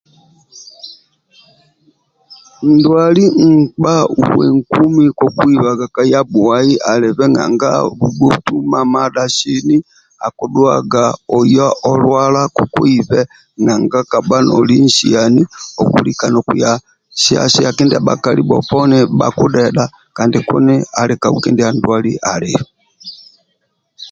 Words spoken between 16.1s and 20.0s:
nokuya sia sia kindia bhakali bhoponi bhakudhedha